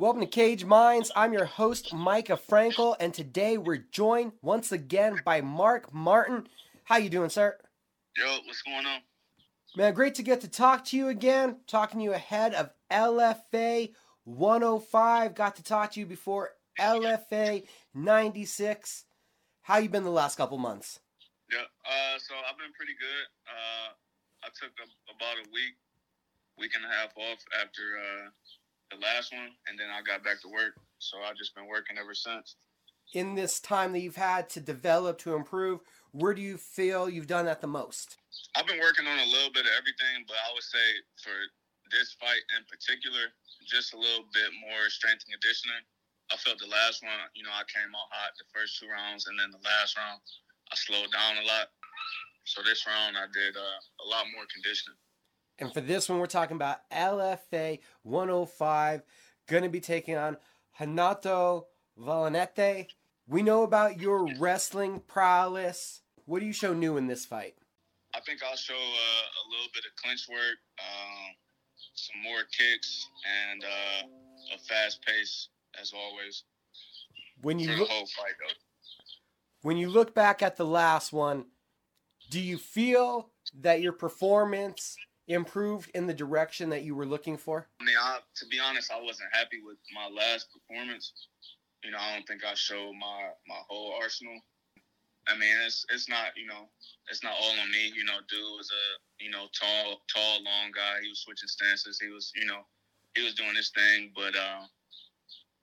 [0.00, 1.10] Welcome to Caged Minds.
[1.16, 6.46] I'm your host, Mika Frankl, and today we're joined once again by Mark Martin.
[6.84, 7.58] How you doing, sir?
[8.16, 9.00] Yo, what's going on?
[9.76, 11.56] Man, great to get to talk to you again.
[11.66, 13.92] Talking to you ahead of LFA
[14.22, 15.34] 105.
[15.34, 19.04] Got to talk to you before LFA 96.
[19.62, 21.00] How you been the last couple months?
[21.50, 23.26] Yeah, uh, so I've been pretty good.
[23.48, 23.94] Uh,
[24.44, 25.74] I took a, about a week,
[26.56, 28.30] week and a half off after uh,
[28.90, 30.76] the last one, and then I got back to work.
[30.98, 32.56] So I've just been working ever since.
[33.14, 35.80] In this time that you've had to develop, to improve,
[36.12, 38.16] where do you feel you've done that the most?
[38.56, 41.32] I've been working on a little bit of everything, but I would say for
[41.88, 43.32] this fight in particular,
[43.64, 45.80] just a little bit more strength and conditioning.
[46.28, 49.24] I felt the last one, you know, I came out hot the first two rounds,
[49.28, 50.20] and then the last round,
[50.68, 51.72] I slowed down a lot.
[52.44, 55.00] So this round, I did uh, a lot more conditioning.
[55.58, 59.02] And for this one, we're talking about LFA 105,
[59.48, 60.36] going to be taking on
[60.78, 61.66] Renato
[62.00, 62.86] Valente.
[63.26, 66.02] We know about your wrestling prowess.
[66.26, 67.56] What do you show new in this fight?
[68.14, 71.34] I think I'll show uh, a little bit of clinch work, um,
[71.94, 73.08] some more kicks,
[73.50, 75.48] and uh, a fast pace
[75.80, 76.44] as always.
[77.42, 78.34] When you look, fight,
[79.62, 81.46] when you look back at the last one,
[82.30, 84.96] do you feel that your performance
[85.28, 87.68] improved in the direction that you were looking for?
[87.80, 91.12] I mean, I, to be honest, I wasn't happy with my last performance.
[91.84, 94.40] You know, I don't think I showed my my whole arsenal.
[95.28, 96.68] I mean, it's it's not you know
[97.08, 97.92] it's not all on me.
[97.94, 101.00] You know, dude was a you know tall tall long guy.
[101.02, 102.00] He was switching stances.
[102.02, 102.66] He was you know
[103.14, 104.64] he was doing his thing, but uh,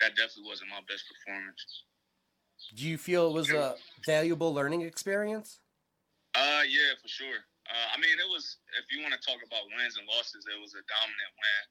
[0.00, 1.84] that definitely wasn't my best performance.
[2.74, 5.60] Do you feel it was a valuable learning experience?
[6.34, 7.44] Uh, yeah, for sure.
[7.72, 8.60] Uh, I mean, it was.
[8.76, 11.64] If you want to talk about wins and losses, it was a dominant win,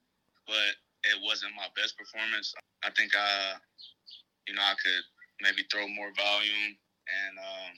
[0.49, 0.73] but
[1.13, 2.57] it wasn't my best performance.
[2.81, 3.62] I think I,
[4.50, 5.06] you know, I could
[5.45, 6.73] maybe throw more volume
[7.06, 7.73] and um,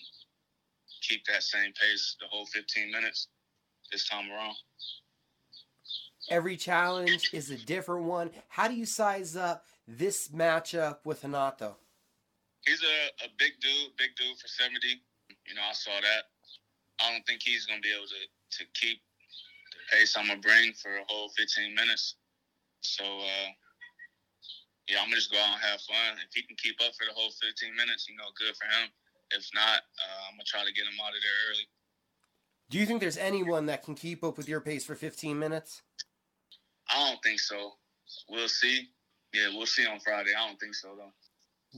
[1.03, 3.27] keep that same pace the whole 15 minutes
[3.91, 4.55] this time around.
[6.29, 8.31] Every challenge is a different one.
[8.47, 11.75] How do you size up this matchup with Renato?
[12.65, 14.79] He's a, a big dude, big dude for 70.
[15.45, 16.32] You know, I saw that.
[17.03, 19.03] I don't think he's going to be able to, to keep
[19.75, 22.15] the pace I'm going to bring for a whole 15 minutes.
[22.79, 23.49] So, uh,
[24.87, 26.15] yeah, I'm going to just go out and have fun.
[26.23, 28.87] If he can keep up for the whole 15 minutes, you know, good for him.
[29.31, 31.67] If not, uh, I'm going to try to get him out of there early.
[32.69, 35.81] Do you think there's anyone that can keep up with your pace for 15 minutes?
[36.89, 37.73] I don't think so.
[38.29, 38.89] We'll see.
[39.33, 40.31] Yeah, we'll see on Friday.
[40.37, 41.11] I don't think so, though.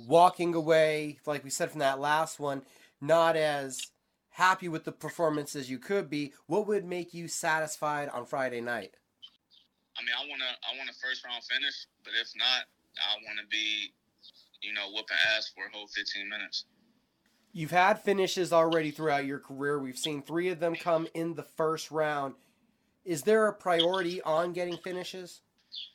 [0.07, 2.63] Walking away, like we said from that last one,
[3.01, 3.91] not as
[4.35, 8.59] happy with the performance as you could be, what would make you satisfied on Friday
[8.59, 8.91] night?
[9.97, 12.67] I mean, I want to I want a first round finish, but if not,
[12.99, 13.93] I want to be,
[14.61, 16.65] you know, whooping ass for a whole 15 minutes.
[17.53, 19.79] You've had finishes already throughout your career.
[19.79, 22.35] We've seen three of them come in the first round.
[23.05, 25.39] Is there a priority on getting finishes?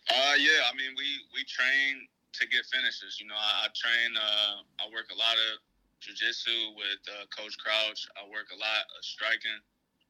[0.09, 0.65] Uh, yeah.
[0.65, 3.21] I mean, we we train to get finishes.
[3.21, 4.17] You know, I, I train.
[4.17, 5.61] Uh, I work a lot of
[6.01, 8.09] jujitsu with uh, Coach Crouch.
[8.17, 9.61] I work a lot of striking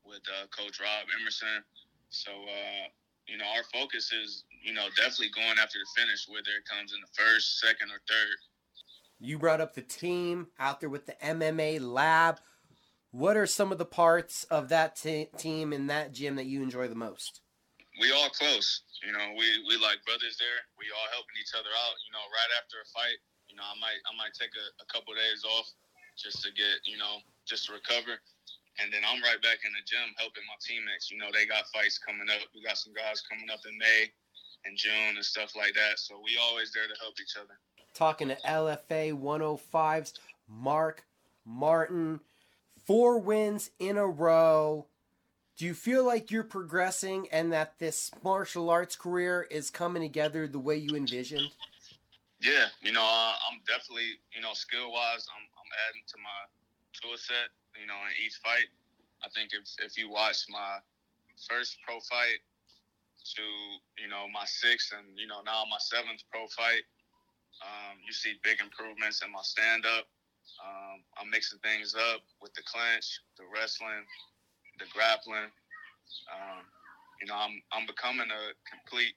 [0.05, 1.63] with uh, Coach Rob Emerson.
[2.11, 2.87] So, uh,
[3.27, 6.93] you know, our focus is, you know, definitely going after the finish, whether it comes
[6.93, 8.37] in the first, second, or third.
[9.21, 12.41] You brought up the team out there with the MMA lab.
[13.11, 16.63] What are some of the parts of that t- team in that gym that you
[16.63, 17.43] enjoy the most?
[18.01, 18.83] We all close.
[19.05, 20.61] You know, we, we like brothers there.
[20.79, 21.97] We all helping each other out.
[22.07, 23.19] You know, right after a fight,
[23.51, 25.67] you know, I might I might take a, a couple of days off
[26.15, 28.23] just to get, you know, just to recover.
[28.79, 31.11] And then I'm right back in the gym helping my teammates.
[31.11, 32.47] You know, they got fights coming up.
[32.55, 34.09] We got some guys coming up in May
[34.65, 35.99] and June and stuff like that.
[35.99, 37.59] So we always there to help each other.
[37.93, 40.15] Talking to LFA 105's
[40.49, 41.05] Mark
[41.45, 42.21] Martin.
[42.87, 44.87] Four wins in a row.
[45.57, 50.47] Do you feel like you're progressing and that this martial arts career is coming together
[50.47, 51.51] the way you envisioned?
[52.41, 56.41] Yeah, you know, uh, I'm definitely, you know, skill wise, I'm, I'm adding to my
[56.97, 58.65] tool set, you know, in each fight.
[59.21, 60.81] I think if, if you watch my
[61.45, 62.41] first pro fight
[63.37, 63.45] to,
[64.01, 66.89] you know, my sixth and, you know, now my seventh pro fight,
[67.61, 70.09] um, you see big improvements in my stand up.
[70.65, 74.09] Um, I'm mixing things up with the clinch, the wrestling,
[74.81, 75.53] the grappling.
[76.33, 76.65] Um,
[77.21, 79.13] you know, I'm, I'm becoming a complete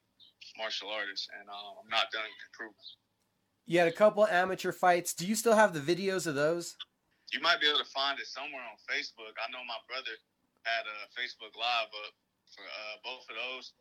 [0.60, 3.03] martial artist and uh, I'm not done improving.
[3.66, 5.14] You had a couple amateur fights.
[5.14, 6.76] Do you still have the videos of those?
[7.32, 9.34] You might be able to find it somewhere on Facebook.
[9.40, 10.12] I know my brother
[10.64, 12.14] had a Facebook Live up
[12.52, 13.74] for uh, both of those.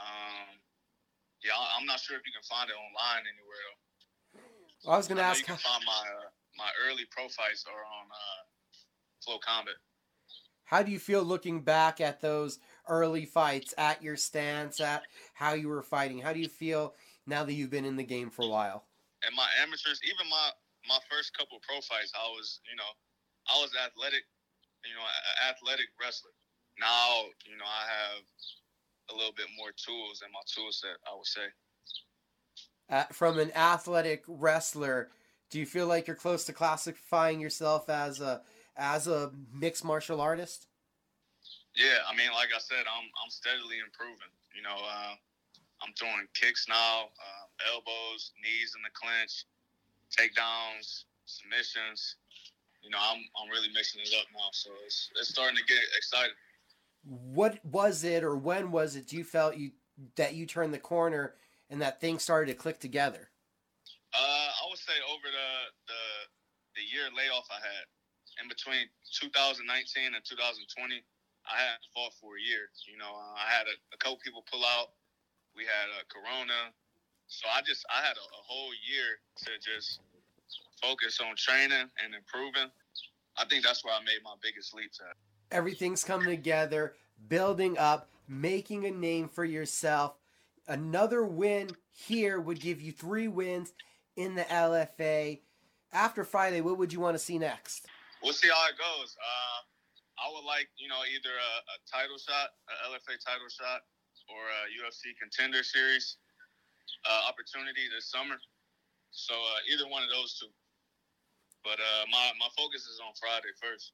[0.00, 0.58] Um,
[1.44, 4.90] yeah, I'm not sure if you can find it online anywhere though.
[4.90, 5.40] I was gonna I ask.
[5.40, 8.40] you can find my uh, my early pro fights are on uh,
[9.24, 9.74] Flow Combat.
[10.64, 12.58] How do you feel looking back at those
[12.88, 15.02] early fights, at your stance, at
[15.34, 16.20] how you were fighting?
[16.20, 16.94] How do you feel
[17.26, 18.84] now that you've been in the game for a while?
[19.26, 20.50] And my amateurs, even my
[20.88, 22.90] my first couple pro fights, I was you know
[23.48, 24.24] I was athletic,
[24.84, 25.04] you know,
[25.48, 26.32] athletic wrestler.
[26.78, 28.24] Now you know I have
[29.10, 30.96] a little bit more tools in my tool set.
[31.04, 31.48] I would say.
[32.90, 35.10] Uh, from an athletic wrestler,
[35.50, 38.42] do you feel like you're close to classifying yourself as a
[38.76, 40.66] as a mixed martial artist?
[41.76, 44.32] Yeah, I mean, like I said, I'm I'm steadily improving.
[44.54, 45.14] You know, uh,
[45.82, 47.39] I'm throwing kicks now, um,
[47.72, 49.46] elbows, knees in the clinch,
[50.10, 52.16] takedowns, submissions.
[52.82, 55.78] You know, I'm I'm really mixing it up now, so it's it's starting to get
[55.96, 56.34] exciting.
[57.04, 59.72] What was it, or when was it you felt you
[60.16, 61.34] that you turned the corner
[61.68, 63.28] and that things started to click together?
[64.12, 65.50] Uh, I would say over the
[65.86, 66.02] the
[66.80, 67.84] the year layoff I had
[68.40, 71.04] in between 2019 and 2020,
[71.44, 72.72] I had fought for a year.
[72.88, 74.96] You know, uh, I had a, a couple people pull out.
[75.52, 76.72] We had a Corona,
[77.30, 80.00] so I just I had a, a whole year to just
[80.82, 82.70] focus on training and improving.
[83.38, 85.16] I think that's where I made my biggest leaps at.
[85.56, 86.94] Everything's coming together,
[87.28, 90.14] building up, making a name for yourself.
[90.66, 93.72] Another win here would give you three wins
[94.16, 95.40] in the LFA.
[95.92, 97.86] After Friday, what would you want to see next?
[98.22, 99.16] We'll see how it goes.
[99.18, 103.82] Uh, I would like, you know, either a, a title shot, a LFA title shot,
[104.28, 106.18] or a UFC contender series
[107.08, 108.36] uh, opportunity this summer.
[109.10, 110.46] So uh, either one of those two.
[111.62, 113.92] But uh, my my focus is on Friday first.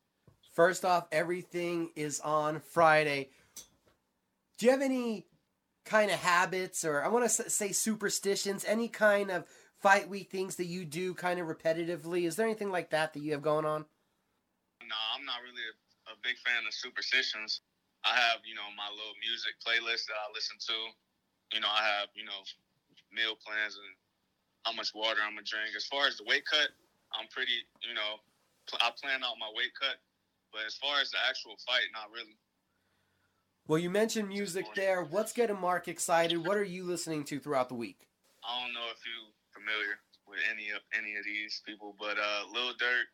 [0.55, 3.31] First off, everything is on Friday.
[4.59, 5.27] Do you have any
[5.85, 9.45] kind of habits, or I want to say superstitions, any kind of
[9.81, 12.27] fight week things that you do kind of repetitively?
[12.27, 13.85] Is there anything like that that you have going on?
[14.81, 17.61] No, I'm not really a, a big fan of superstitions.
[18.05, 20.79] I have, you know, my little music playlist that I listen to.
[21.53, 22.41] You know, I have, you know,
[23.13, 23.93] meal plans and
[24.65, 25.75] how much water I'm gonna drink.
[25.77, 26.69] As far as the weight cut,
[27.15, 28.19] I'm pretty, you know,
[28.67, 29.97] pl- I plan out my weight cut.
[30.53, 32.37] But as far as the actual fight, not really.
[33.67, 35.03] Well, you mentioned music there.
[35.03, 36.39] What's getting Mark excited?
[36.39, 38.07] What are you listening to throughout the week?
[38.47, 42.47] I don't know if you familiar with any of any of these people, but uh,
[42.55, 43.11] Lil Durk,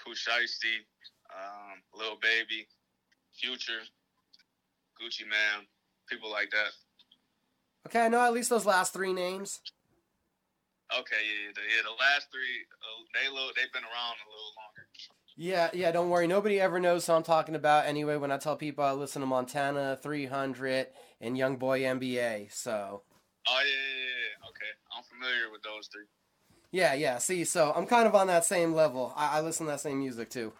[0.00, 0.80] Pooh Shiesty,
[1.28, 2.66] um, Lil Baby,
[3.36, 3.84] Future,
[4.96, 5.68] Gucci Mane,
[6.08, 6.72] people like that.
[7.86, 9.60] Okay, I know at least those last three names.
[10.92, 14.52] Okay, yeah, the, yeah, the last three, uh, they little, they've been around a little
[14.56, 14.86] longer.
[15.36, 16.26] Yeah, yeah, don't worry.
[16.26, 19.26] Nobody ever knows who I'm talking about anyway when I tell people I listen to
[19.26, 20.86] Montana 300
[21.20, 22.52] and Young Boy NBA.
[22.52, 23.02] So,
[23.48, 24.48] Oh yeah, yeah, yeah.
[24.48, 26.06] Okay, I'm familiar with those three.
[26.70, 27.18] yeah, yeah.
[27.18, 29.12] See, so I'm kind of on that same level.
[29.16, 30.52] I, I listen to that same music too.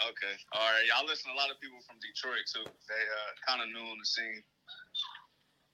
[0.00, 0.82] Okay, all right.
[0.88, 2.64] Yeah, I listen to a lot of people from Detroit too.
[2.64, 4.42] They uh, kind of new on the scene.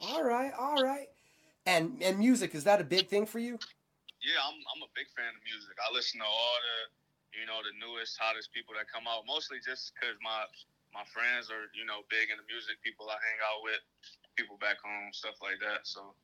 [0.00, 1.08] All right, all right.
[1.66, 3.58] And and music is that a big thing for you?
[4.22, 5.74] Yeah, I'm I'm a big fan of music.
[5.82, 6.78] I listen to all the,
[7.38, 9.26] you know, the newest, hottest people that come out.
[9.26, 10.46] Mostly just because my
[10.94, 12.78] my friends are, you know, big into music.
[12.80, 13.82] People I hang out with,
[14.38, 15.84] people back home, stuff like that.
[15.84, 16.14] So,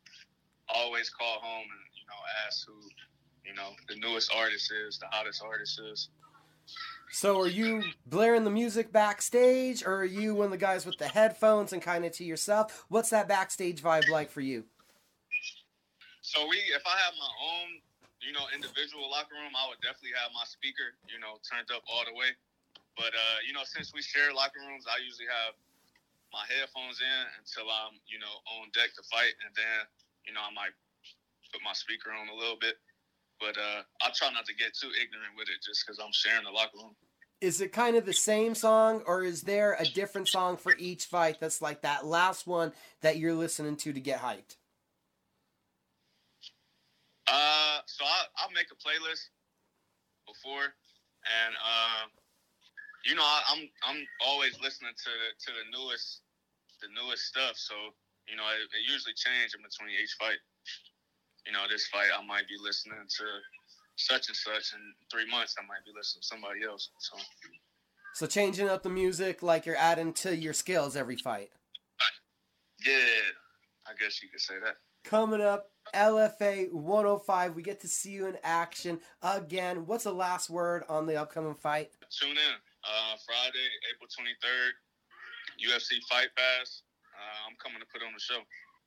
[0.70, 2.78] I always call home and you know ask who,
[3.42, 6.08] you know, the newest artist is, the hottest artist is.
[7.14, 10.98] So are you blaring the music backstage, or are you one of the guys with
[10.98, 12.82] the headphones and kind of to yourself?
[12.90, 14.66] What's that backstage vibe like for you?
[16.26, 17.78] So we, if I have my own,
[18.18, 21.86] you know, individual locker room, I would definitely have my speaker, you know, turned up
[21.86, 22.34] all the way.
[22.98, 25.54] But uh, you know, since we share locker rooms, I usually have
[26.34, 29.86] my headphones in until I'm, you know, on deck to fight, and then,
[30.26, 30.74] you know, I might
[31.54, 32.74] put my speaker on a little bit.
[33.40, 36.44] But uh, I try not to get too ignorant with it, just because I'm sharing
[36.44, 36.94] the locker room.
[37.40, 41.06] Is it kind of the same song, or is there a different song for each
[41.06, 42.72] fight that's like that last one
[43.02, 44.56] that you're listening to to get hyped?
[47.26, 49.28] Uh, so I I'll make a playlist
[50.26, 50.72] before,
[51.24, 52.04] and uh,
[53.04, 56.22] you know I, I'm I'm always listening to the, to the newest
[56.80, 57.56] the newest stuff.
[57.56, 57.74] So
[58.28, 60.38] you know it, it usually changes in between each fight.
[61.46, 63.24] You know this fight I might be listening to
[63.96, 66.90] such and such, in three months I might be listening to somebody else.
[66.98, 67.16] So
[68.14, 71.50] So changing up the music like you're adding to your skills every fight.
[72.84, 72.94] yeah,
[73.86, 74.76] I guess you could say that.
[75.04, 77.54] Coming up, LFA 105.
[77.54, 79.86] We get to see you in action again.
[79.86, 81.90] What's the last word on the upcoming fight?
[82.10, 84.72] Tune in uh, Friday, April 23rd,
[85.60, 86.82] UFC Fight Pass.
[87.14, 88.40] Uh, I'm coming to put on the show.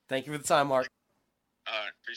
[0.10, 0.88] Thank you for the time, Mark.
[1.68, 2.16] All right, appreciate.